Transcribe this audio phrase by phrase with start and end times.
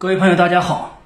[0.00, 1.02] 各位朋友，大家好。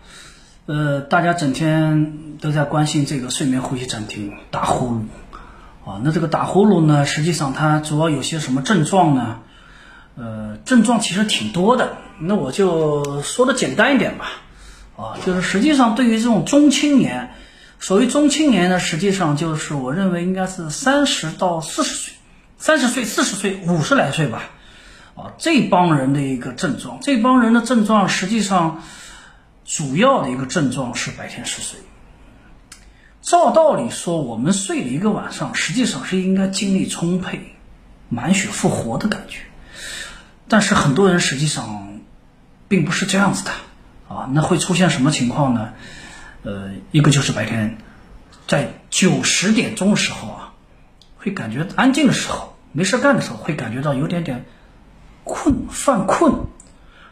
[0.66, 6.02] 呃，大家整天都在关心这个睡眠呼吸暂停、打呼噜啊。
[6.04, 9.38] 那这个打呼噜呢，实际上它主要有些什么症状呢？
[10.14, 11.96] 呃，症状其实挺多的。
[12.20, 14.26] 那我就说的简单一点吧。
[14.98, 17.32] 啊，就是实际上对于这种中青年，
[17.80, 22.12] 所谓中青年呢，实际上就是我认为应该是三十到四十岁，
[22.58, 24.42] 三十岁、四十岁、五十来岁吧。
[25.14, 28.82] 啊，这帮人的一个症状，这帮人的症状实际上
[29.64, 31.78] 主要的一个症状是白天嗜睡。
[33.20, 37.54] 照道理说，我们睡了一个晚上，实际上是应该精力充沛、
[38.08, 39.40] 满血复活的感觉。
[40.48, 42.00] 但是很多人实际上
[42.66, 43.50] 并不是这样子的
[44.08, 45.72] 啊，那会出现什么情况呢？
[46.42, 47.78] 呃，一个就是白天
[48.48, 50.52] 在九十点钟时候啊，
[51.16, 54.44] 会感觉安静的时候，没事干的时候，会感觉到有点点。
[55.24, 56.46] 困犯困，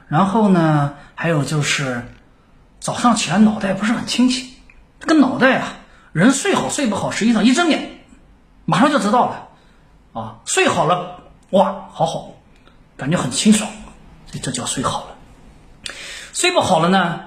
[0.08, 2.02] 然后呢，还有就是
[2.80, 4.48] 早上起来脑袋不是很清醒。
[4.98, 5.68] 这个脑袋啊，
[6.12, 8.00] 人睡好睡不好，实际上一睁眼
[8.64, 9.48] 马上就知道了
[10.12, 10.40] 啊。
[10.44, 12.32] 睡好了，哇，好好，
[12.96, 13.70] 感觉很清爽，
[14.30, 15.14] 这这叫睡好了。
[16.32, 17.20] 睡不好了呢，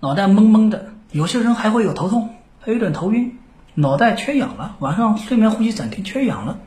[0.00, 3.38] 脑袋懵懵的，有些人还会有头痛，还有点头晕，
[3.74, 6.58] 脑袋缺氧了，晚上睡眠呼吸暂停缺氧了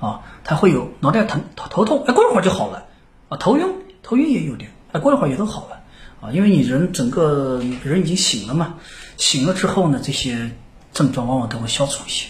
[0.00, 2.86] 啊，他会有脑袋疼头痛，哎，过一会儿就好了。
[3.28, 3.66] 啊，头晕，
[4.02, 5.80] 头晕也有点，哎，过一会儿也都好了，
[6.20, 8.76] 啊，因为你人整个人已经醒了嘛，
[9.16, 10.52] 醒了之后呢，这些
[10.94, 12.28] 症状往往都会消除一些，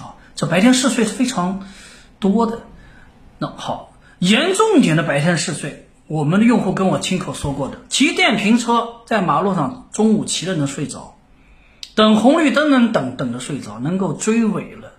[0.00, 1.66] 啊，这白天嗜睡是非常
[2.18, 2.62] 多的。
[3.38, 11.18] 那好，严重一点的白天嗜睡，我们的用户跟我亲口说过的，骑电瓶车在马路上中午骑了能睡着，
[11.94, 14.92] 等红绿灯能等等着睡着，能够追尾了，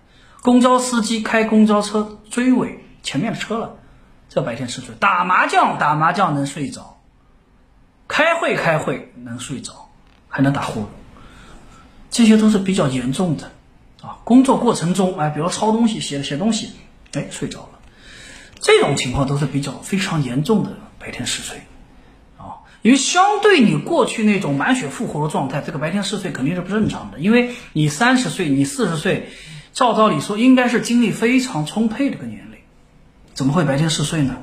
[0.43, 3.77] 公交司机开公交车追尾前面的车了。
[4.29, 7.01] 这白天嗜睡，打麻将打麻将能睡着，
[8.07, 9.89] 开会开会能睡着，
[10.27, 10.85] 还能打呼噜，
[12.11, 13.51] 这些都是比较严重的
[14.03, 14.19] 啊。
[14.23, 16.73] 工作过程中，哎，比如抄东西、写写东西，
[17.13, 17.79] 哎，睡着了，
[18.59, 21.61] 这种情况都是比较非常严重的白天嗜睡
[22.37, 22.69] 啊。
[22.83, 27.17] 因为相对你过去那种满血复活的状态，这个白天嗜睡肯定是不正常的。
[27.17, 29.29] 因为你三十岁，你四十岁，
[29.73, 32.48] 照道理说应该是精力非常充沛的个年龄。
[33.39, 34.35] 怎么会白天嗜睡呢？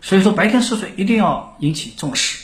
[0.00, 2.38] 所以说白天嗜睡一定要引起重视。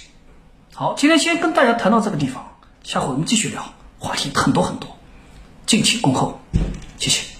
[0.75, 2.47] 好，今天先跟大家谈到这个地方，
[2.83, 3.65] 下回我们继续聊，
[3.99, 4.95] 话题很多很多，
[5.65, 6.39] 敬请恭候，
[6.99, 7.36] 谢谢。